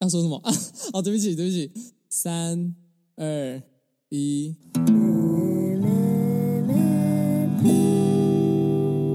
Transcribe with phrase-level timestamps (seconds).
[0.00, 0.52] 要说什么 啊？
[0.94, 1.70] 哦，对不起，对不起，
[2.08, 2.74] 三
[3.16, 3.62] 二
[4.08, 4.56] 一，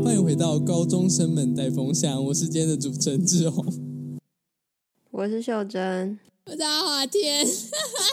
[0.04, 3.66] 欢迎回到高中生们带风向，我是今天的主持人志宏，
[5.10, 7.44] 我是秀珍，我是阿华田。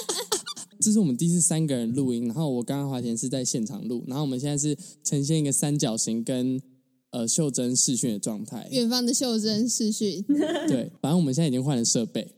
[0.80, 6.59] 这是我们第一次三个人录音，然后我刚刚华田是在现场录，然后我们现在是呈现一个三角形跟
[7.11, 10.25] 呃秀珍视讯的状态，远方的秀珍视讯，
[10.66, 12.34] 对，反正我们现在已经换了设备。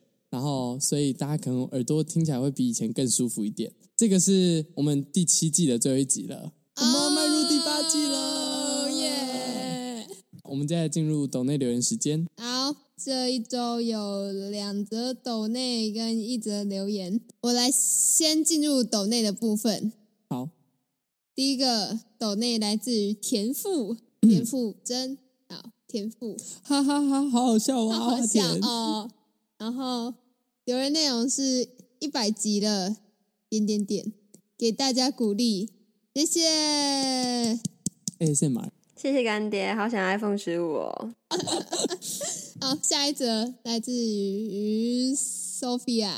[0.79, 3.73] 所以大家可能耳朵听起来会比以前更舒服一点。
[3.97, 10.09] 这个是我们第七季的最后一集了，我们要迈入第八季了，耶！
[10.43, 12.27] 我们接下来进入抖内留言时间。
[12.37, 19.93] 好，这一周有两则抖内跟一则留言，我来先进入抖内的部分。
[20.29, 20.49] 好，
[21.33, 25.17] 第一个抖内来自于田馥，田馥甄，
[25.49, 29.09] 好，田馥，哈哈哈，好好笑啊，好好笑哦，
[29.57, 30.15] 然后。
[30.65, 31.69] 留言内容是
[31.99, 32.97] 一百集了，
[33.51, 34.15] 点点点，
[34.57, 35.69] 给大家鼓励，
[36.15, 37.61] 谢谢。
[38.19, 41.15] ASMR，谢谢干爹，好想 iPhone 十五哦。
[42.63, 46.15] 好，下一则来自于 Sophia，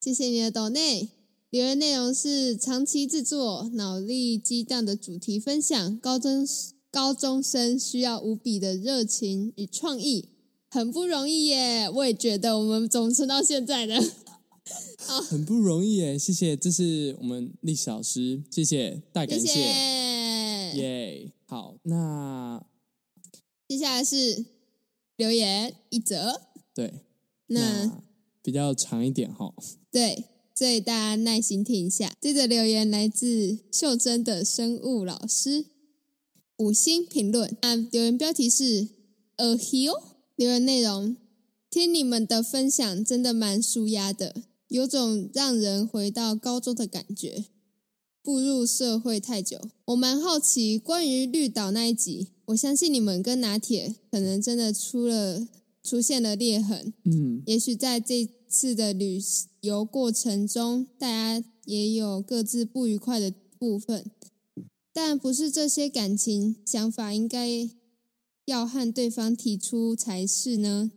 [0.00, 1.10] 谢谢你的抖内。
[1.50, 6.44] 留言内容是长期制作、脑力激荡的主题分享，高中
[6.90, 10.30] 高中生需要无比的热情与创意。
[10.72, 14.02] 很不容易耶，我也觉得我们总撑到现在的，
[14.96, 19.60] 好，很不容易耶，谢谢，这是我们历史老师，谢谢，大感谢，
[20.72, 22.64] 耶，yeah, 好，那
[23.68, 24.46] 接下来是
[25.16, 26.40] 留言一则，
[26.74, 27.02] 对，
[27.48, 28.02] 那，那
[28.42, 29.54] 比较长一点哈，
[29.92, 35.66] 对，所以大家耐心听一下，这则留言来自秀珍的生物老师，
[36.56, 38.88] 五星评论，那留言标题是
[39.36, 40.11] A Hill。
[40.42, 41.16] 留言内容：
[41.70, 47.44] 听你们的分享真的蛮舒压的，有种让人回到高中的感觉。
[48.24, 52.30] 步入社会太久，我蛮好奇关于绿岛那一集。
[52.46, 55.46] 我相信你们跟拿铁可能真的出了
[55.80, 56.92] 出现了裂痕。
[57.04, 59.22] 嗯，也许在这次的旅
[59.60, 64.10] 游过程中，大家也有各自不愉快的部分，
[64.92, 67.70] 但不是这些感情想法应该。
[68.44, 70.92] 要和对方提出才是呢。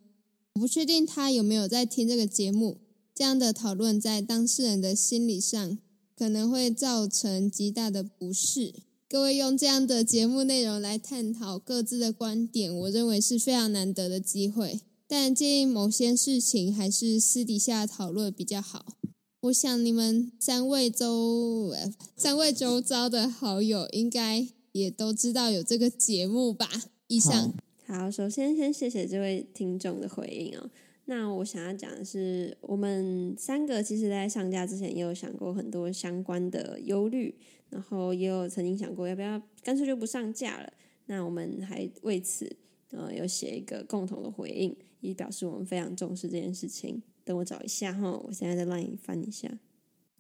[0.54, 2.78] 我不确定他有没有在听这个节目。
[3.14, 5.78] 这样的讨论在当事人的心理上
[6.18, 8.74] 可能会造成极大的不适。
[9.08, 14.82] 各位用这样的节目内容来探讨各自的观点，我认为是非常难得的机会。
[15.08, 18.98] 但建议某些事情还是私底下讨论比较好。
[19.42, 21.74] 我想你们三位周
[22.18, 26.68] 三位周遭的好友应该也都知道有这个节目吧。
[27.08, 27.54] 以上
[27.86, 30.70] 好，好，首先先谢谢这位听众的回应哦。
[31.06, 37.36] 那我想要讲的是，我们三个其实在上架之前也有想过很多相关的忧虑，
[37.70, 40.74] 然后也有曾经想过要不要干脆就不上架了。
[41.06, 42.52] 那我们还为此
[42.90, 47.04] 呃有写一个共同的回应，以表示我们非常重视这件事情。
[47.24, 49.60] 等我找一下哈，我现在在 LINE 翻一下。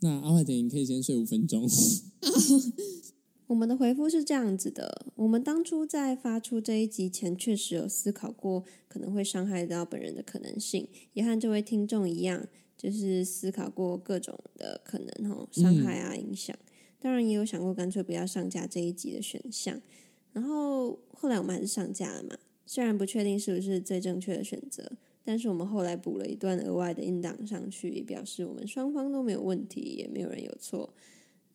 [0.02, 1.68] 那阿坏点，你可以先睡五分钟。
[3.48, 16.56] 我们的回复是这样子的：我们当初在发出这一集前，确实有思考过可能会伤害到本人的可能性，也和这位听众一样，就是思考过各种的可能吼伤害啊、影响。
[17.00, 19.80] 当然也有想过干脆不要上架这一集的选项。
[20.34, 22.36] 然后后来我们还是上架了嘛，
[22.66, 24.92] 虽然不确定是不是最正确的选择，
[25.24, 30.96] 但是我们后来补了一段额外的音档上去，也表示我们双方都没有问题，也没有人有错。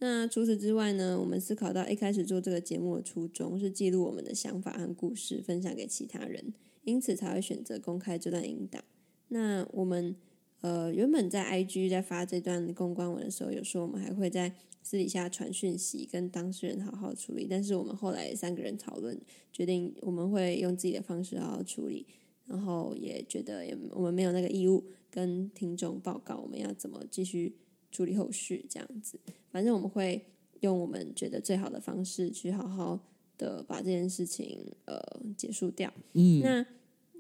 [0.03, 8.83] 那除此之外呢，我们思考到一开始做这个节目的初衷是记录我们的想法和故事，分享给其他人，因此才会选择公开这段音档。
[9.29, 10.17] 那我们
[10.63, 19.21] 呃原本在 IG 在发这段公关文的时候，有说我们还会在私底下传讯息跟当事人好好处理，但是我们后来三个人讨论，
[19.53, 22.07] 决定我们会用自己的方式好好处理，
[22.47, 27.57] 然后也觉得也我们没有那个义务跟听众报告我们要怎么继续。
[27.91, 29.19] 处理后续这样子，
[29.51, 30.25] 反正我们会
[30.61, 32.99] 用我们觉得最好的方式去好好
[33.37, 34.99] 的把这件事情呃
[35.37, 35.93] 结束掉。
[36.15, 36.67] 嗯，那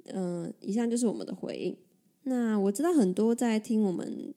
[0.05, 1.77] 嗯、呃，以上就是我们的回应。
[2.23, 4.35] 那我知道很多在听我们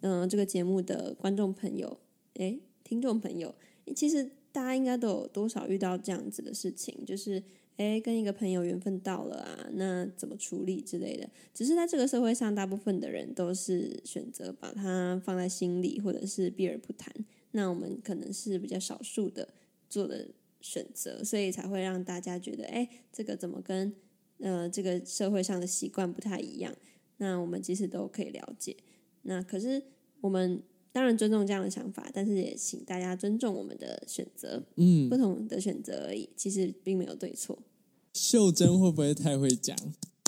[0.00, 1.98] 嗯、呃、这个节目的观众朋友，
[2.34, 3.54] 诶，听众朋友，
[3.94, 7.42] 其实大家应该都有多少遇到这样子的事情，就是。
[7.76, 11.28] 诶，跟一个朋友缘分到了啊，那怎么处理之类的？
[11.52, 17.12] 只是在这个社会上，大部分的人都是选择把它放在心里，或者是避而不谈。
[17.52, 19.48] 那我们可能是比较少数的
[19.88, 20.28] 做的
[20.60, 23.94] 选择，所以才会让大家觉得，诶，这个怎么跟
[24.38, 26.74] 呃这个社会上的习惯不太一样？
[27.18, 28.76] 那我们其实都可以了解。
[29.22, 29.82] 那可是
[30.20, 30.62] 我们
[30.96, 37.58] 当然尊重这样的想法，但是也请大家尊重我们的选择，嗯，不同的选择而已，其实并没有对错。
[38.14, 39.76] 秀珍会不会太会讲？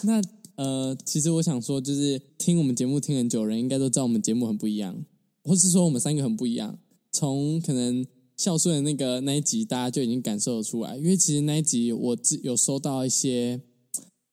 [0.02, 0.20] 那
[0.56, 5.06] 呃，其实我想说，就是听我们节目听很久的人，应该都知道我们节目很不一样，
[5.42, 6.78] 或是说我们三个很不一样。
[7.10, 8.06] 从可能
[8.36, 13.58] 孝顺的那个那一集，大家就已经感受得出来，因为其实那一集我有收到一些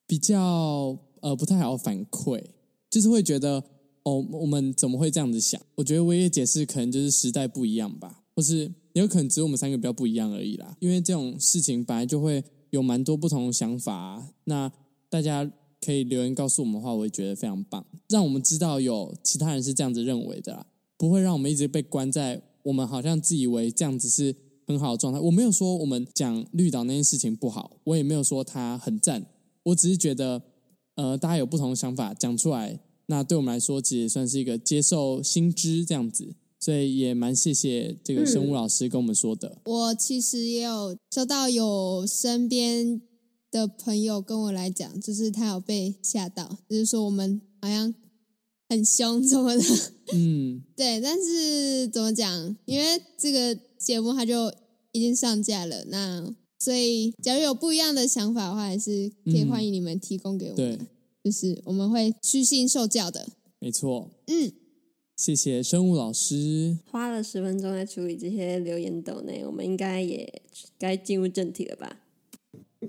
[0.06, 2.44] 比较呃不太好的反馈，
[2.90, 3.64] 就是会觉得
[4.06, 5.62] 哦，我们怎么会这样子想？
[5.75, 10.78] 我觉得唯一解释可能就是时代不一样吧，或是也有可能只有我们三个比较不一样而已啦。
[10.80, 14.72] 因为这种事情本来就会有蛮多不同的想法，那
[15.10, 20.66] 大家可以留言告诉我们的话，我也觉得非常棒，让我们知道有其他人是这样子认为的啦，
[20.98, 22.42] 不会让我们一直被关在。
[22.66, 24.36] 我们好像自以为这样子是
[24.66, 25.19] 很好的状态。
[25.19, 29.24] 我没有说我们讲绿岛那件事情不好，我也没有说他很赞。
[29.62, 30.42] 我只是觉得，
[30.96, 36.36] 呃，大家有不同的想法讲出来，那对我们来说，其实也算是一个接受新知这样子。
[36.60, 39.60] 所以也蛮谢谢这个生物老师跟我们说的。
[39.66, 43.02] 嗯，我其实也有收到有身边
[43.52, 47.94] 的朋友跟我来讲，就是他有被吓到，就是说我们好像。
[48.68, 49.63] 很凶什么的，
[50.16, 52.58] 嗯， 对，但是怎么讲？
[52.66, 54.51] 因为这个节目它就
[54.92, 60.88] 已经上架了，那所以假如有不一样的想法的话，还是可以欢迎你们提供给我们，
[61.25, 63.27] 就是我们会虚心受教的，
[63.57, 64.54] 没错，嗯，
[65.18, 70.44] 谢谢生物老师，花了十分钟来处理这些留言斗内，我们应该也
[70.77, 71.98] 该进入正题了吧？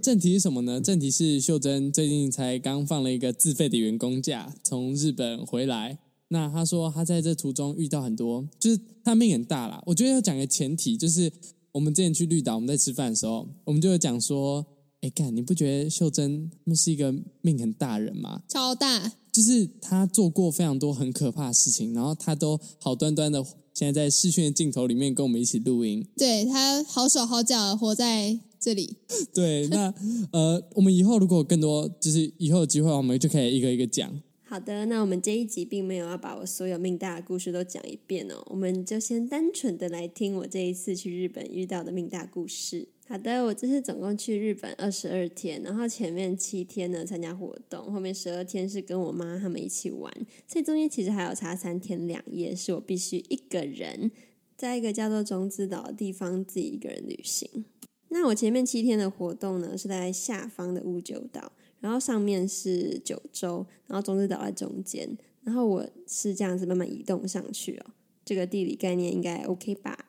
[0.02, 0.82] 正题是什么呢？
[0.82, 5.98] 正题是秀珍最近才刚放了一个自费的员工假，从日本回来。
[6.28, 9.82] 那他说他在这途中遇到很多，就是他命很大啦。
[9.86, 11.32] 我觉得要讲个前提，就是
[11.72, 14.66] 我们之前去绿岛，我们在吃饭的时候，我们就有讲说
[15.06, 18.42] ：“哎，干，你不觉得秀珍那是一个命很大人吗？
[18.48, 23.40] 超大，就是他做过非常多很可怕的事情，然后他都好端端的，
[23.72, 26.04] 现在在视讯的镜头里面跟我们一起录音。
[26.16, 28.96] 对，他好手好脚活在。”这里
[29.32, 29.94] 对，那
[30.32, 34.10] 呃，我们以后如果有更多，就是以后有机会，我们就可以一个一个讲。
[34.42, 42.88] 好的，那我们这一集并没有要把我所有命大的故事都讲一遍哦，我们就先单纯的来听我这一次去日本遇到的命大故事。
[43.08, 50.12] 好的，我这次总共去日本二十二天，然后前面七天呢参加活动，后面十二天是跟我妈他们一起玩，
[50.48, 54.10] 所以中间其实还有差三天两夜，是我必须一个人
[54.56, 57.64] 在一个叫做种子岛的地方自己一个人旅行。
[58.08, 67.86] 那我前面七天的活动呢，是在下方的屋久岛，然后上面是九州，然后种子岛在中间，然后我是这样子慢慢移动上去哦。
[68.24, 70.05] 这个地理概念应该 OK 吧？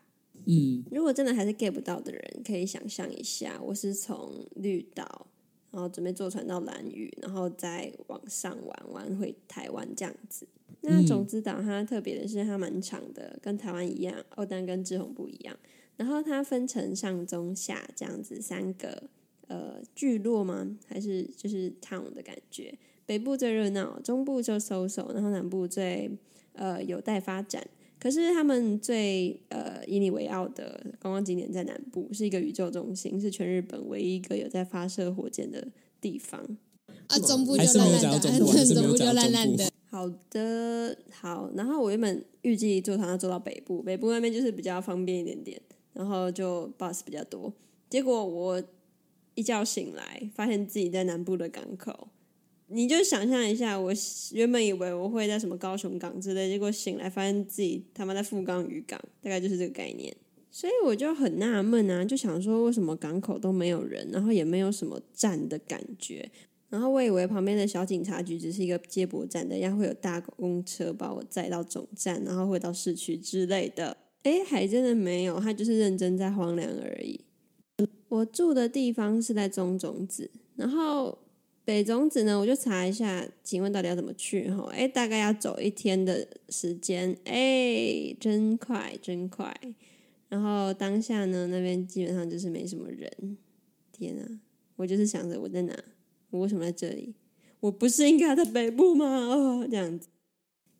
[0.49, 5.27] 嗯，如果真的还是 get 不到的人，可以想象一下，我是从绿岛，
[5.71, 10.47] 然后准备坐船到蓝屿，然后再往上玩玩回台湾这样子。
[10.81, 15.57] 那种子岛它特别的是它蛮长的，跟台湾一样，哦，但跟志宏不一样。
[15.97, 19.09] 然后它分成上中下这样子三个
[19.47, 20.77] 呃聚落吗？
[20.88, 22.73] 还是就是 town 的感觉？
[23.05, 26.09] 北部最热闹，中部就 so so，然后南部最
[26.53, 27.67] 呃有待发展。
[27.99, 35.67] 可是他们最呃引以为傲的观光景点在南部，是一个宇宙中心，是全日本唯一一个有在发射火箭的
[35.99, 36.39] 地方。
[37.07, 39.71] 啊，中部就烂烂的，中部就烂烂的。
[39.89, 41.49] 好的，好。
[41.55, 45.62] 然后我原本预计坐船要坐到北部，北部那边就是比较方便一点点。
[45.93, 47.51] 然后就 bus 比较多，
[47.89, 48.62] 结果我
[49.33, 52.10] 一觉醒来，发现自己在南部的港口。
[52.69, 53.93] 你就想象一下，我
[54.33, 60.15] 原本以为我会在什么高雄港之类，结果醒来发现自己他妈在富冈渔港，大概就是这个概念。
[60.51, 66.29] 所以我就很纳闷啊，就想说为什么港口都没有人，然后也没有什么站的感觉。
[66.69, 73.95] 然后我以为旁边的小警察局只是一个接驳站的，要会有大公车把我载到总站，然后回到市区之类的。
[74.24, 77.21] 哎，还真的没有，他就是认真在荒凉而已。
[78.09, 81.17] 我住的地方是在中种子，然后
[81.67, 84.50] 北种子呢，我就查一下，请问到底要怎么去？
[84.50, 89.53] 哈，哎，大概要走一天的时间，哎，真快，真快。
[90.29, 93.38] 然后当下呢，那边基本上就是没什么人。
[93.91, 94.39] 天啊，
[94.77, 95.77] 我就是想着我在哪？
[96.29, 97.13] 我为什么在这里？
[97.59, 99.05] 我不是应该在北部吗？
[99.05, 100.07] 哦，这样子。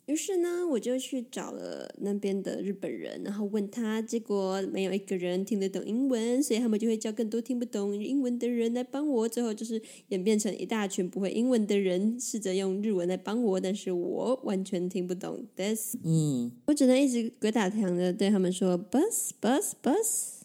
[0.08, 9.28] 于是呢，我就去找了那边的日本人，然后问他，结果没有一个人听得懂英文，所以他们就会叫更多听不懂英文的人来帮我。
[9.28, 15.98] 最后就是演变成一大群不会英文的人试着用日文来帮我，但是我完全听不懂 this。
[16.06, 20.37] 嗯，我只能一直鬼打墙的对他们说 bus bus bus，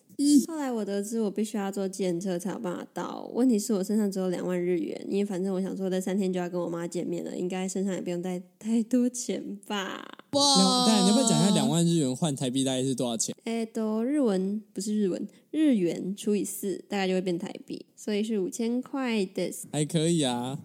[0.47, 3.31] 后来我得知我必须要坐计程车才有办法到。
[3.35, 10.07] 问题是我身上只有两万日元，因为反正我想说这三天就要跟我妈见面了，应该身上也不用带 太多钱吧。
[10.33, 10.87] 哇！
[10.87, 13.35] 对，你要不要讲一下两万日元换台币大概是多少钱？
[13.45, 19.53] 哎，都日文不是日文，日元除以四，大概就会变台币，所以是五千块的。
[19.73, 20.59] 还可以啊。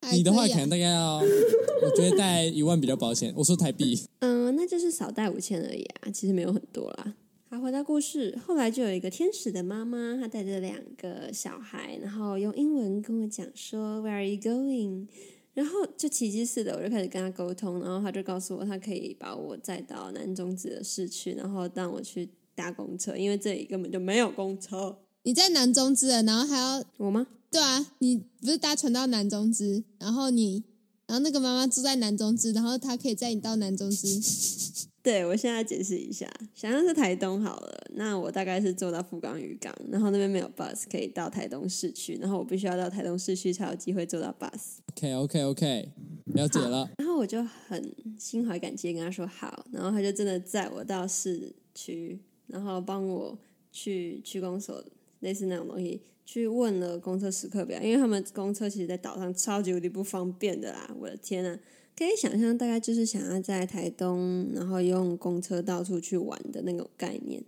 [0.00, 3.32] 还可以啊，你的话可能大概要， 我觉得带一万比较保险。
[3.36, 7.14] 我说台币，嗯，那就是少带五千而已啊，其实没有很多啦。
[7.52, 15.06] 好，回到故事，后来就有一个天使的妈妈，她带着两个小孩，然后用英文跟我讲说 “Where are you going？”
[15.52, 24.96] 然后就奇迹似的，我就开始跟她沟通，然后她就告诉我，她可以把我载到南中子的市区，然后让我去搭公车，因为这里根本就没有公车。
[25.24, 27.26] 你在南中子，然后还要我吗？
[27.50, 30.64] 对啊，你不是搭船到南中之，然后你，
[31.12, 34.08] 然后那个妈妈住在南中之，然后她可以载你到南中之。
[35.04, 44.78] 对，我现在解释一下，想象是台东好了，那我大概是坐到富冈渔港，然后那边没有 bus 可以到台东市区，然后我必须要到台东市区才有机会坐到 bus。
[44.94, 45.88] OK OK OK，
[46.32, 46.88] 了解了。
[46.96, 53.36] 然后我就很心怀感激跟他说好，然后他就真的载我到市区，然后帮我
[53.70, 54.82] 去区公所，
[55.20, 56.00] 类似那种东西。
[56.32, 60.90] 去问了公车时刻表，因为他们公车其实，在岛上超级无敌不方便的啦！
[60.98, 61.60] 我的天呐，
[61.94, 67.44] 可以想象，大概就是想要在台东，然后用公车到处去玩的那种概念，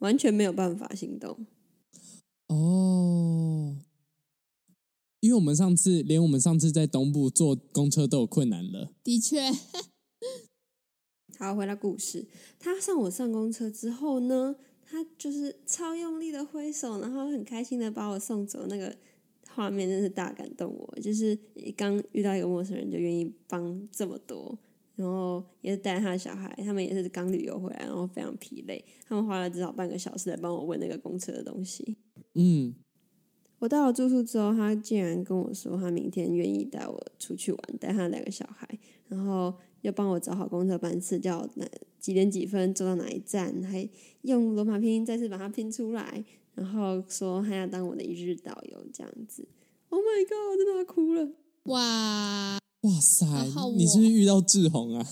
[0.00, 1.46] 完全没有办法行动。
[2.48, 3.76] 哦，
[5.20, 8.90] 因为我们上次连我们上次在东部坐公车都有困难了。
[9.04, 9.38] 的确。
[11.38, 12.26] 好，回到故事，
[12.58, 14.56] 他上我上公车之后呢？
[14.86, 18.94] 他就是超用力的挥手，然后很开心的把我送走，那个
[19.50, 21.00] 画面真是大感动我。
[21.00, 21.36] 就是
[21.76, 24.58] 刚遇到一个陌生人就愿意帮这么多，
[24.96, 31.96] 然后也是带他的小孩，他们也是刚旅游回来，然后非常疲累，他们花了至少半个小时来帮我问那个公车的东西。
[32.34, 32.74] 嗯，
[33.58, 38.68] 我到了住宿之后，他竟然跟我说他明天愿意带我出去玩，带他两个小孩，
[39.08, 39.54] 然后。
[39.84, 41.66] 又帮我找好公车班次，叫哪
[42.04, 43.88] 几点几分坐到哪一站，还
[44.20, 46.22] 用罗马拼音再次把它拼出来，
[46.54, 49.48] 然后说他要当我的一日导游这样子。
[49.88, 50.50] Oh my god！
[50.50, 51.30] 我真的要哭了。
[51.62, 53.24] 哇哇塞！
[53.24, 55.06] 好好你是不是遇到志宏啊？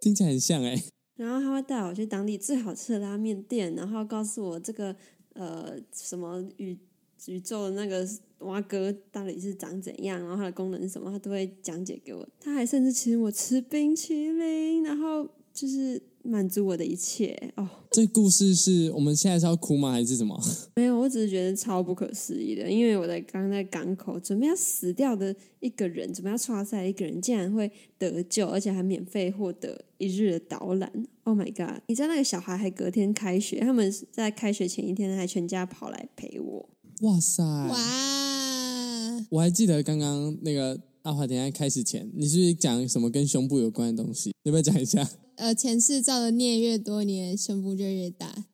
[0.00, 0.84] 听起来很像哎、欸。
[1.16, 4.94] 然后他会带我去当地最好吃的拉面店，然后告诉我这个
[5.32, 6.78] 呃什么宇
[7.26, 8.08] 宇宙的那个。
[8.40, 12.26] 蛙哥到底是长怎样，然后它的功能是什么，他都会讲解给我。
[12.40, 17.68] 他还甚至请我吃冰淇淋，然后就是满足我的一切哦。
[17.90, 20.42] 这故事是我们现在是要哭吗，还是什么？
[20.76, 30.90] 没有，我只是觉得超不可思议的，因为我在刚在港口准备要死掉的一个人，准备要出赛的一个人，竟然会得救，而且还免费获得一日的导览。
[31.24, 31.82] Oh my god！
[31.88, 36.70] 你知道那个小孩还隔天开学，他们在开学前一天还全家跑来陪我。
[37.00, 37.42] 哇塞！
[37.42, 39.26] 哇！
[39.30, 44.34] 我还记得刚刚那个阿华田在开始前，你是不是讲什么跟胸部有关的东西？
[44.42, 45.08] 要不要讲一下？
[45.36, 48.44] 呃，前世造的孽越多，你的胸部就越大。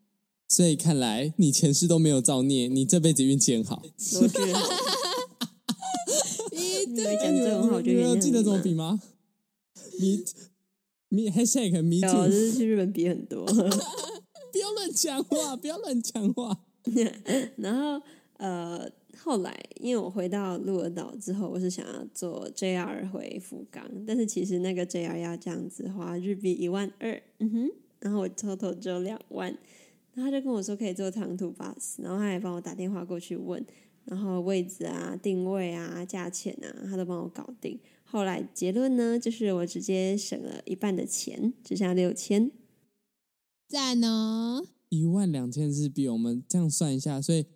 [0.48, 3.82] 所以看来你前世都没有造孽，你这辈子运气很好。
[6.52, 9.00] 你没讲这种话，我就有记得怎么比吗
[9.98, 10.22] ？Me
[11.08, 13.44] me hashtag me too，我就是去日本比很多。
[14.52, 16.60] 不要乱讲话，不要乱讲话。
[17.58, 18.00] 然后。
[18.38, 29.48] 呃，后来因为我回到鹿儿岛之后，我是想要坐 JR 回福冈，但是其实那个 JR 要这样子花日币一万二，嗯哼，然后我 total 只有两万，
[30.12, 33.64] 然后他就跟我说可以坐长途 bus，然后他还帮我打电话过去问，
[34.04, 37.80] 然后位置啊、定位啊、价钱啊，他都帮我搞定。
[38.04, 42.50] 后来结论呢，就是我直接省了一半的钱，只剩下六千，
[43.66, 44.62] 赞哦！
[44.90, 47.46] 一万两千日币，我们这样算一下，所以。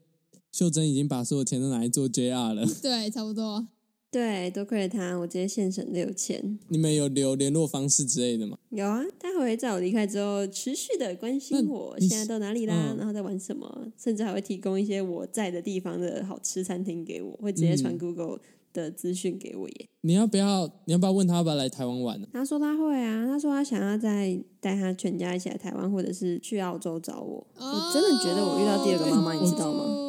[0.53, 3.67] 秀珍已经把所有钱都拿来做 JR 了， 对，差不多。
[4.13, 6.59] 对，多亏了他，我直接现省六千。
[6.67, 8.59] 你们有留联络方式之类的吗？
[8.71, 18.41] 有啊，他会在我离开之后持续的关心我现在到哪里啦，嗯、然后在玩什么，甚至还会提供一些我在的地方的好吃餐厅给我，会直接传 Google
[18.73, 19.89] 的资讯给我耶。
[20.01, 20.67] 你要不要？
[20.87, 22.27] 你要不要问他要不要来台湾玩呢？
[22.33, 27.47] 他说他会啊，他说他想要再带他全家一起来台湾，或者是去澳洲找我。
[27.55, 30.00] 哦、我真的觉得我遇到第二个妈妈，你知道吗？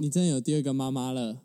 [0.00, 1.42] 你真的有第二个妈妈了，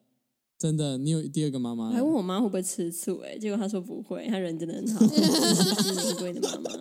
[0.57, 1.91] 真的，你有第二个妈妈我。
[1.91, 6.71] 还问我妈会不会吃醋，哎，结果她说不会，她人真的很好，是名贵的妈妈，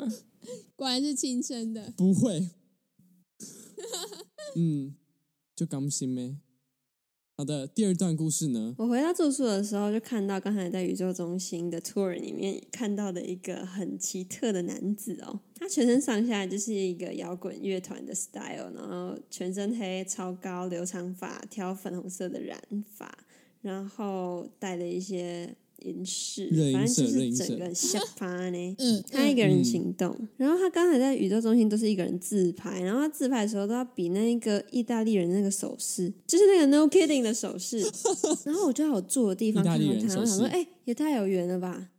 [0.76, 2.50] 果然是亲生的，不会。
[4.56, 4.94] 嗯，
[5.56, 6.38] 就刚心咩？
[7.36, 8.76] 好的，第二段故事呢？
[8.78, 22.56] 我回到住宿的时候，就看到刚才在宇宙中心的 tour 里面看到的一个很奇特的男子哦，他全身上下就是一个摇滚乐团的 style，然后全身黑、超高、留长发、挑粉红色的染
[22.96, 23.18] 发，
[23.62, 25.56] 然后带了一些。
[25.80, 28.76] 银饰，反正就是整个吓趴呢。
[28.78, 37.80] 嗯，他一个人行动，嗯、然后他刚才在宇宙中心都是一个人自拍，然后他自拍的时候都要比那个意大利人那个手势，就是那个 no kidding 的手势。
[38.44, 41.90] 然后我就在我住的地方看到他，我想说，哎、欸，也太有缘了吧。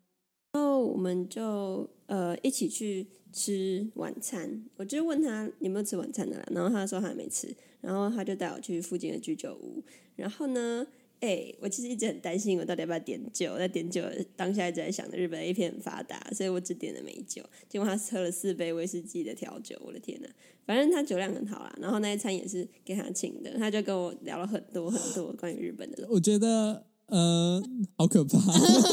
[0.53, 9.83] 然后我们就呃一起去吃晚餐，我就问他有没有吃晚餐的啦，然后他说他还没吃，然后他就带我去附近的居酒屋，
[10.15, 10.87] 然后呢。
[11.21, 13.57] 哎、欸，我其实一直很担心，我到底要不要点酒？
[13.57, 14.03] 在点酒
[14.35, 17.41] 当下一直在想着日本 A 片很发达，所以我只点了美酒。
[17.67, 20.27] 结果他喝了四杯威士忌的调酒，我的天呐！
[20.65, 21.75] 反正他酒量很好啦。
[21.79, 26.07] 然后那一餐也是给他请的，他就跟我聊了很多很多关于日本的。
[26.09, 27.63] 我觉得呃，
[27.97, 28.37] 好可怕，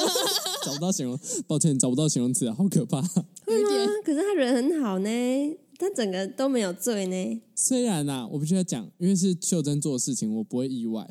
[0.65, 3.01] 找不到形容，抱歉，找不到形容词，好可怕。
[3.01, 3.69] 会吗？
[4.05, 7.43] 可是他人很好呢，他整个都没有醉呢。
[7.55, 11.09] 虽然啊，我必须要讲，因为是秀珍做的事情，我不会意外。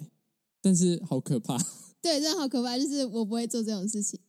[0.61, 1.57] 但是好可怕，
[2.01, 2.77] 对，真的好可怕。
[2.77, 4.19] 就是我不会做这种事情。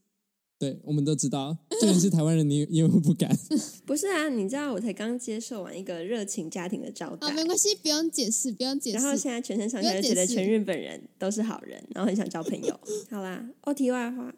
[0.59, 3.37] 对，我们都知道，就算是台湾人，你你也会不敢。
[3.85, 7.27] 不是啊，你知道，我才刚接受完一个热情家庭的招待。
[7.27, 8.99] 啊，没关系，不用解释，不用解释。
[8.99, 12.79] 然后现在全身上下觉得全日本人都是好人，然后很想交朋友。
[13.11, 14.33] 好啦，哦，题外话，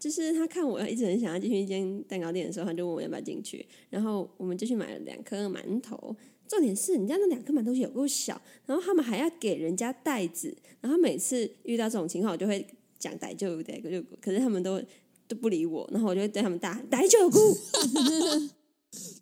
[0.00, 6.16] 就是他看我一直很想要进去一间蛋糕店的时候，他就问我要不要进去，然后我们就去买了两颗馒头。
[6.48, 12.66] 重点是，人家那两颗馒头有够小，然后他们还要给人家袋子，然后每次遇到这种情况，我就会
[12.98, 14.80] 讲“逮就逮就”，可是他们都
[15.28, 17.38] 都不理我，然后我就会对他们大喊“逮就姑”。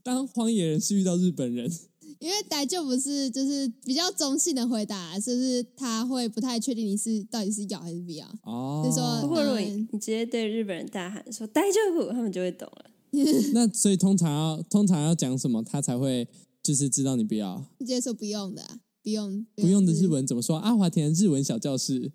[0.04, 1.68] 当荒野人是遇到日本人，
[2.20, 8.24] 因为“逮就”不是就是比较中性的回答，是不是他会不太确定你是到底是咬还是不咬？
[8.44, 12.90] 哦，就说不过如果你直接对日本人大喊说“逮就姑”，他们就会懂了。
[13.54, 16.28] 那所以通常要通常要讲什么，他才会？
[16.66, 20.56] 就是知道你不要，直接说不用的，不用不用的日文怎么说？
[20.58, 22.10] 阿华田日文小教室，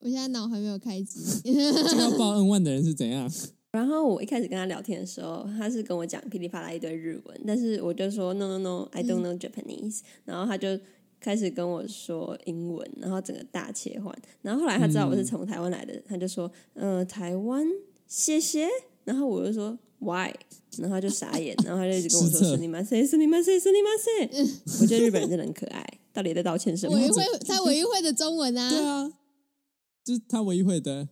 [0.00, 1.20] 我现在脑还没有开机。
[1.44, 3.30] 这个要报 N one 的人是怎样？
[3.72, 10.02] 然后我一开始跟他聊天的时候，他是跟我讲噼里啪啦一堆日文，但是我就说 No No No，I don't know Japanese，嗯。
[10.24, 10.80] 然后他就
[11.20, 14.16] 开始跟我说英文，然后整个大切换。
[14.40, 17.66] 然后后来他知道我是从台湾来的，嗯，他就说呃台湾
[18.06, 18.66] 谢谢。
[19.04, 19.78] 然后我就说。
[20.02, 20.34] Why？
[20.78, 24.46] 然后他就傻眼， 然后他就一直跟我说：“是你妈塞，是你妈塞，是你妈塞。”
[24.82, 26.96] 我觉得日本人真的很可爱， 到底在道歉什么？
[26.96, 29.12] 唯一会他唯一会的中文啊，对啊，
[30.02, 31.08] 就是他唯一会的。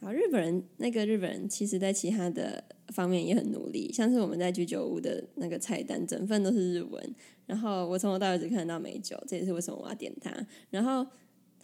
[0.00, 7.14] 好，日本人那个日本人，其实在其他的方面也很努力，像是我们在居酒屋的那个菜单，整份都是日文。
[7.46, 10.30] 然后我从头到尾只看得到美酒，这也是为什么我要点它。
[10.70, 11.06] 然后。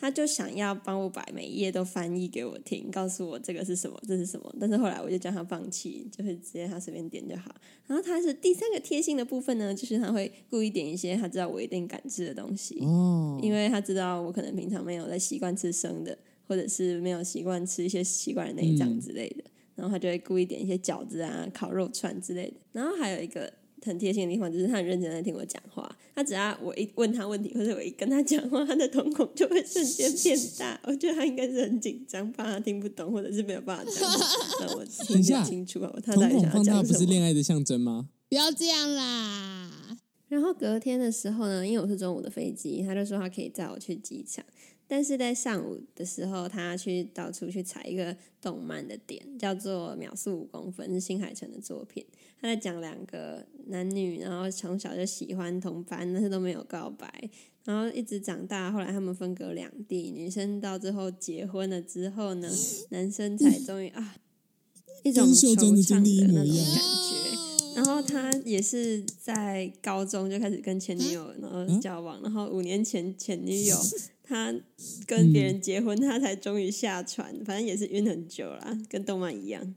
[0.04, 4.54] 他就想要帮我把每一页都翻译给我听，告诉我这个是什么，这是什么。
[4.60, 7.54] 但是后来我就叫他放弃，就是直接他随便点就好。
[7.86, 22.56] 然后他是第三个贴心的部分呢，就是他会故意点一些他知道我一定敢吃的东西，哦，因为他知道我可能平常没有在习惯吃生的，或者是没有习惯吃一些奇怪的内脏之类的，嗯，然后他就会故意点一些饺子啊、烤肉串之类的。
[22.72, 23.50] 然后还有一个。
[23.86, 30.80] 很贴心的地方就是他很认真在听我讲话，他只要我一问他问题，或者我一跟他讲话，他的瞳孔就会瞬间变大。
[30.84, 34.10] 我觉得他应该是很紧张，怕他听不懂，或者是没有办法讲。
[34.60, 36.50] 让我 听不清楚啊，他到底想要讲什么？
[36.50, 38.08] 瞳孔放大不是恋爱的象征吗？
[38.28, 39.98] 不要这样啦。
[40.28, 44.44] 然后隔天的时候呢，因为我是中午的飞机，他就说他可以载我去机场。
[44.94, 52.06] 但是在上午的时候，他去到处去踩一个动漫的点，叫做《秒速五公分》，是新海诚的作品。
[52.40, 57.28] 他在讲两个男女，然后从小就喜欢同班，但是都没有告白，
[57.64, 62.48] 然后一直长大，后来他们分隔两地，女生到最后结婚了之后呢，
[62.90, 64.14] 男生才终于啊，
[65.02, 67.74] 一种惆怅的那种感觉。
[67.74, 73.76] 然后他也是在高中就开始跟前女友然后交往，然后五年前前女友。
[74.26, 74.54] 他
[75.06, 79.74] 跟别人结婚，他才终于下船，反正也是晕很久啦，跟动漫一样。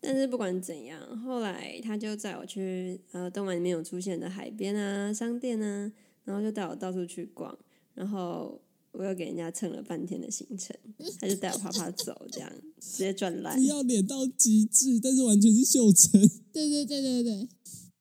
[0.00, 5.90] 但是不管怎样，后来他就载我去呃动漫里面有出现的海边啊、商店啊，
[6.24, 7.58] 然后就带我到处去逛，
[7.94, 8.60] 然后
[8.92, 10.76] 我又给人家蹭了半天的行程，
[11.18, 13.58] 他就带我啪啪走，这样直接转烂。
[13.58, 16.20] 不要脸到极致，但是完全是秀珍。
[16.52, 17.48] 对对对对对，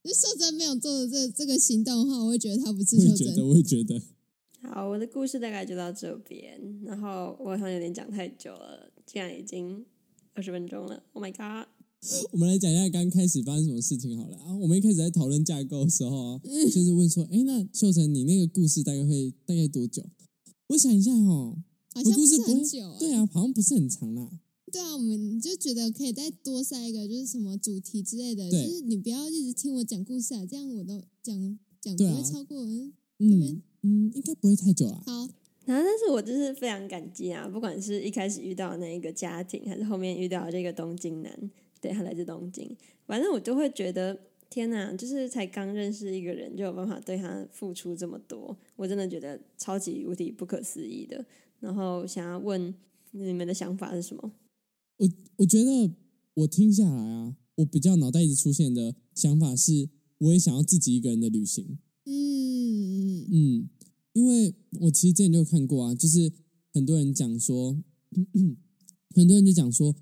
[0.04, 3.08] 就秀珍没有做的这这个行动的话，我会觉得他不是秀珍。
[3.08, 4.02] 我也觉得，我也觉得。
[4.64, 9.86] 好，我的故事大概就到这边，然后我好像有点讲太久了，竟然已经
[10.34, 11.04] 二十分钟了。
[11.12, 11.68] Oh my god！
[12.32, 14.56] 我们来讲一下刚开始发生什么事情好了啊。
[14.58, 20.04] 我们一开始在讨论架构的时候，就是问说，哎，那秀成你那个故事大概会大概多久？
[20.68, 21.58] 我想一下哦，
[21.94, 24.30] 好像不是很久、欸，对啊，好像不是很长啦。
[24.72, 32.66] 对啊，我们就觉得可以再多塞一个，就是什么主题之类的，就是你不要一直听我讲故事啊，这样我都讲讲不会超过
[33.24, 35.02] 嗯嗯嗯，应该不会太久啊。
[35.06, 35.12] 好，
[35.66, 51.26] 然后，但是我就是非常感激啊，不管是一开始遇到那一个家庭，还是后面遇到这个东京男，对，他来自东京，反正我就会觉得，天哪，就是才刚认识一个人，就有办法对他付出这么多，我真的觉得超级无敌不可思议的。
[51.62, 52.74] 然后想要问
[53.12, 54.32] 你们的想法是什么？
[54.98, 55.92] 我我觉得
[56.34, 61.80] 我听下来啊，我比较脑袋一直出现的想法是，我也想要自己一个人的旅行。
[63.34, 63.70] 嗯，嗯，
[64.14, 66.32] 因为我其实之前就看过啊，就是
[66.72, 67.76] 很多人讲说，
[69.16, 69.96] 很多人就讲说，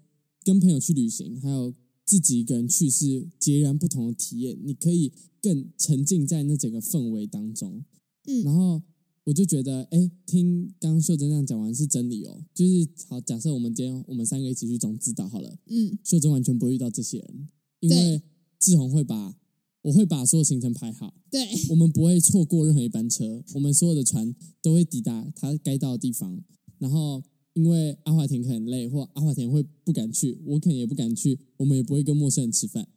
[0.43, 1.73] 跟朋友去旅行，还有
[2.05, 4.59] 自己一个人去是截然不同的体验。
[4.63, 7.85] 你可以更沉浸在那整个氛围当中。
[8.27, 8.81] 嗯然后
[9.23, 12.43] 我就觉得，哎，听刚刚秀珍这样讲完是真理哦。
[12.53, 17.47] 就是好，假设我们今天我们三个一起去中之岛好了，嗯，秀珍完全不会遇到这些人，
[17.79, 18.21] 因为
[18.59, 19.35] 志宏会把
[19.83, 21.13] 我会把所有行程排好。
[21.29, 26.43] 对，我们不会错过任何一班车，我们所有的船都会抵达它该到的地方。
[26.77, 32.87] 然后，因为阿华田可能累，或阿华田会不敢去，我可能也不敢去，我们也不会跟陌生人吃饭。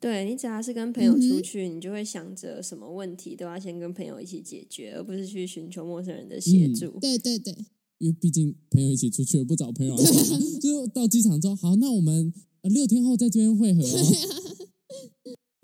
[0.00, 6.98] 对，你只要是跟朋友出去，你就会想着什么问题都要先跟朋友一起解决，而不是去寻求陌生人的协助。
[7.00, 7.54] 对对对，
[7.98, 14.16] 因为毕竟朋友一起出去，不找朋友来干嘛，就是到机场之后，好，那我们呃六天后在这边会合哦。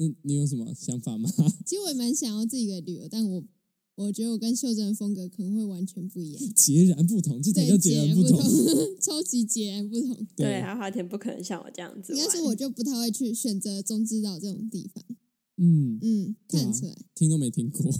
[0.00, 1.30] 那你有什么想法吗？
[1.66, 3.44] 其实我也蛮想要自己一个旅游，但我
[3.96, 8.40] 我觉得我跟秀珍的风格可能会完全不一样， 截然不同，这才对，叫截然不同。
[8.98, 10.26] 超级截然不同。
[10.34, 12.14] 对，阿华田不可能像我这样子。
[12.14, 15.04] 应该是我就不太会去选择中之岛这种地方。
[15.58, 16.96] 嗯，嗯，看得出来。
[17.14, 17.94] 听都没听过。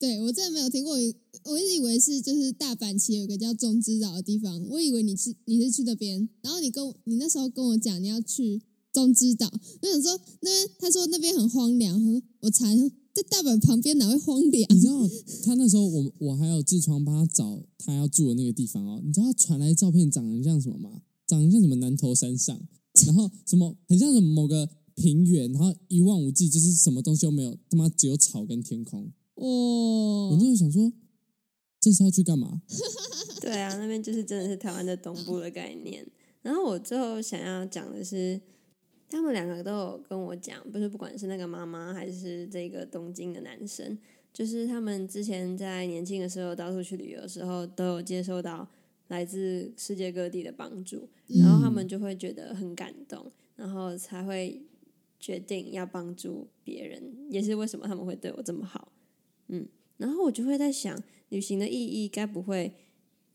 [0.00, 9.50] 对我真的没有听过，我一直以为是就是大阪其实有个叫中之岛的地方，我以为你是你是去那边，然后你跟我你那时候跟我讲你要去中之岛，
[9.82, 14.74] 我想说那边他说那边很荒凉，我查在大阪旁边哪会荒凉？
[14.74, 14.94] 你知道
[15.44, 19.00] 他那时候我我还有痔疮帮他找他要住的那个地方哦。
[19.04, 21.02] 你知道他传来的照片长得像什么吗？
[21.26, 22.58] 长得像什么南投山上，
[23.06, 29.12] 然后什么很像什么某个平原，然后一望无际，就是什么东西都没有，他妈只有草跟天空。
[29.34, 30.92] 哦，我那时候想说，
[31.80, 32.62] 这是要去干嘛？
[33.40, 36.06] 对啊，那边就是真的是台湾的东部的概念。
[36.40, 38.40] 然后我最后想要讲的是，
[39.08, 43.98] 他们两个都有跟我讲，不是不管是那个妈妈还是这个东京的男生，
[44.32, 48.68] 就是他们之前在年轻的时候到处去旅游的时候，都有接受到
[49.08, 54.62] 来自世界各地的帮助，然后他们就会觉得很感动，然后才会
[55.18, 58.92] 决定要帮助别人，也是为什么他们会对我这么好。
[59.48, 59.66] 嗯，
[59.96, 62.74] 然后我就会在想，旅行的意义该不会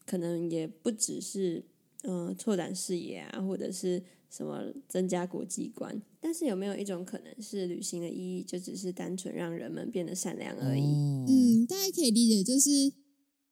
[0.05, 1.63] 可能也不只是
[2.03, 10.81] 嗯、呃、拓展视野啊，或者是什么增加国际观，但是有没有一种可能是旅行的意义就只是单纯让人们变得善良而已？
[10.81, 12.93] 哦、嗯，大家可以理解，就是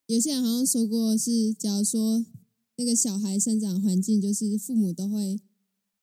[0.08, 2.26] 有些人好像说过是，假如说
[2.78, 5.40] 那个小孩生长环境，就是父母都会，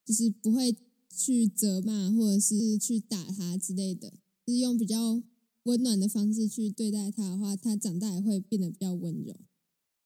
[0.04, 0.76] 就是不会
[1.10, 4.12] 去责骂或者是去打他之类的，
[4.44, 5.22] 就是用比较。
[5.64, 9.36] 温暖的方式去对待他的话，他长大也会变得比较温柔。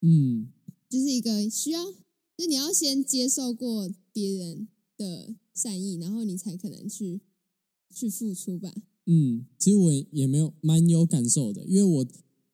[0.01, 0.49] 嗯，
[0.89, 1.95] 就是一个需要，
[2.37, 7.21] 就你要先接受过别人的善意，然后你才可能去
[7.95, 8.75] 去付出吧。
[9.07, 12.07] 嗯，其实我也没有蛮有感受的，因为我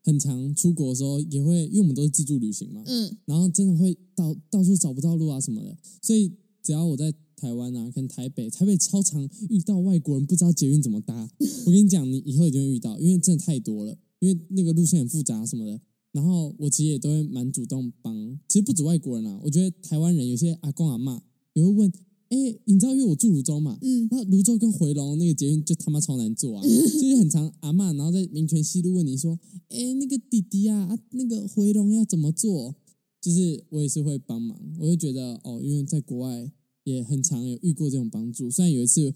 [0.03, 7.15] 很常出国的时候也会，因为我们都是自助旅行嘛，嗯，然后真的会到到处找不到路啊什么的，所以只要我在。
[7.39, 11.31] 台湾啊，跟台北，台北超常遇到外国人不知道捷运怎么搭。
[11.67, 15.81] 我跟你讲，你以后一定会遇到，因为真的太多了，因为那个路线很复杂什么的。
[16.13, 21.23] 然后我其实也都会蛮主动帮，其实不止外国人啊，我觉得台湾人有些阿公阿妈
[21.55, 21.93] 也会问，
[22.29, 32.77] 哎，你知道因为我住泸州嘛，嗯，那泸州跟回龙那个捷运就他妈超难坐啊， 就是很常阿嬷，然后在民权西路问你说，哎，那个弟弟啊，啊那个回龙要怎么做？
[33.21, 36.53] 就是我也是会帮忙，我就觉得哦，因为在国外。
[36.85, 39.13] 也很常有遇过这种帮助，虽然有一次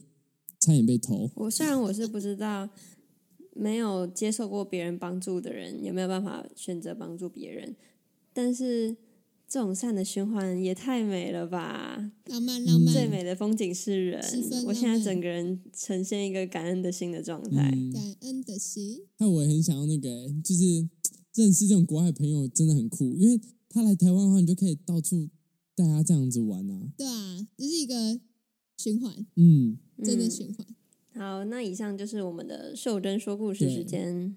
[0.61, 1.31] 差点被偷。
[1.37, 2.69] 我虽然我是不知道，
[3.55, 7.77] 没有接受过别人帮助的人有没有办法选择帮助别人，
[8.33, 8.97] 但是
[9.49, 12.11] 这种善的循环也太美了吧！
[12.27, 14.23] 浪漫浪漫，最美的风景是人。
[14.67, 19.03] 我现在整个人呈现一个感恩的心的状态，嗯、感恩的心。
[19.19, 20.89] 那我也很想要那个，就是
[21.35, 25.29] 认识这种国外朋友真的很酷，因为他来台湾的话，你就可以到处。
[25.75, 26.93] 带他这样子玩啊？
[26.99, 28.21] 对啊，这是一个
[28.77, 30.67] 循环，嗯，真的循环。
[31.15, 34.37] 好，那以上就是我们的秀珍说故事时间。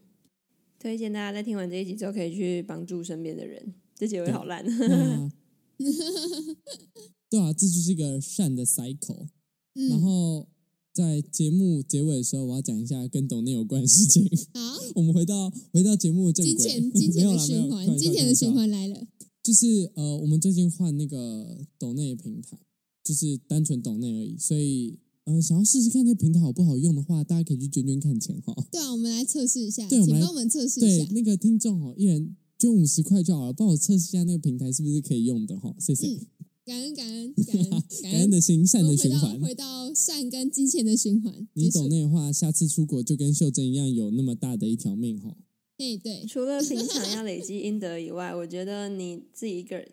[0.78, 3.74] 推荐大家在听完这一集之后，可以去帮助身边的人。
[3.96, 4.64] 这结尾好烂。
[4.66, 5.32] 那
[7.30, 9.28] 对啊，这就是一个善的 cycle。
[9.74, 10.48] 嗯然后
[10.94, 14.30] 在节目结尾的时候，我要讲一下跟抖内有关的事情。
[14.54, 19.08] 好，我们回到回到节目的正轨，金钱金钱的循环，金钱的循环来了。
[19.42, 22.60] 就是呃，我们最近换那个抖内平台，
[23.04, 24.38] 就是单纯抖内而已。
[24.38, 28.56] 所以呃，想要试试看这个平台好不好用的话，大家可以去捐捐看钱哈。
[28.72, 31.06] 对啊，我们来测试一下，对我们来请帮我们测试一下。
[31.06, 35.76] 对那个听众哦，一人捐五十块就好了，帮我测试一下那个平台是不是可以用的哈。
[35.80, 36.28] 谢谢，嗯
[36.66, 37.70] 感恩感恩感恩
[38.02, 39.32] 感恩的心，善的循我们环。
[39.34, 39.56] 回到回
[39.90, 41.48] 到善跟金钱的循环。
[41.54, 45.38] 你结束抖内的话，下次出国就跟秀珍一样，有那么大的一条命哈。
[45.78, 49.92] 哎，对，除了平常要累积 阴德以外，我觉得你自己一个人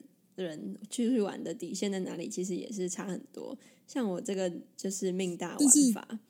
[0.88, 3.58] 出去玩的底线在哪里，其实也是差很多。
[3.86, 6.20] 像我这个就是命大玩法，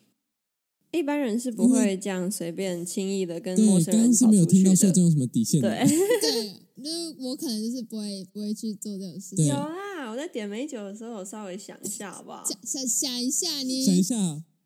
[0.91, 4.45] 一般人是不会这样随便轻易的跟陌，生人刚刚是没有。
[4.45, 5.69] 听到秀珍有什么底线的。
[5.69, 5.87] 对，
[6.21, 9.47] 对，就是我可能就是不会不会去做这种事情。
[9.47, 12.45] 有啦，我在点美酒的时候，我稍微想一下好不好？
[12.45, 14.17] 想想想一下你，想一下，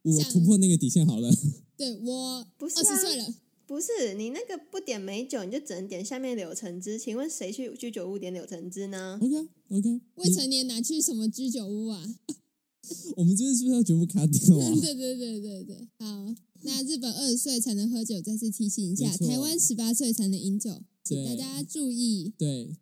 [0.03, 1.31] 我突破那个底线好了。
[1.77, 3.35] 对我不二十岁了，
[3.67, 6.99] 不是你那个不点美酒，你就只能点下面柳橙汁。
[6.99, 12.17] 请问谁去居酒屋点柳橙汁呢？OK 啊 OK，未成年哪去什么居酒屋啊？
[13.17, 14.71] 我们这边是不是要全部卡掉啊？
[14.81, 16.35] 对对对对对，好。
[16.63, 22.33] 那日本二十岁才能喝酒，再次提醒一下，台湾十八岁才能饮酒，请大家注意。
[22.39, 22.77] 对，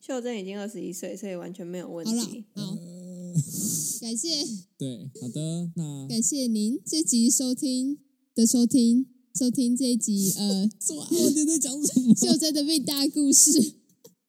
[0.00, 3.34] 秀珍已经二十一岁，所以完全没有问好了题。，好，呃，
[4.00, 4.28] 感谢
[4.78, 7.98] 对，好的，那感谢您这集收听
[8.34, 11.06] 的收听收听这一集 呃什么？
[11.10, 12.14] 我今天在讲什么？
[12.14, 13.74] 秀珍的命大故事。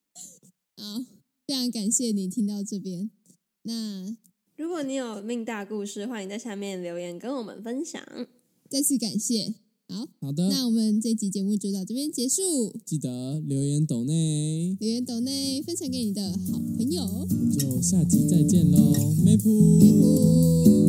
[0.78, 1.06] 好，
[1.48, 3.10] 非常感谢你听到这边。
[3.64, 4.16] 那
[4.56, 8.02] 如果你有命大故事，欢迎在下面留言跟我们分享。
[8.70, 9.56] 再次感谢。
[9.90, 12.42] 好，好的，那我们这集节目就到这边结束。
[12.86, 17.04] 记得留言抖内，留言斗内分享给你的好朋友。
[17.04, 20.81] 我们就下集再见喽，梅普。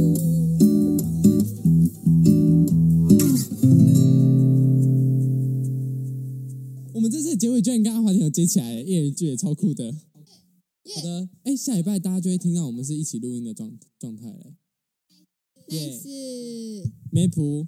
[7.43, 9.93] 结尾居然跟阿华田有接起来，一人一句也超酷的。
[9.93, 14.55] 好的，哎，下礼拜大家就会听到我们是一起录音的状状态了。
[15.67, 16.93] 耶，nice。
[17.11, 17.67] 梅普。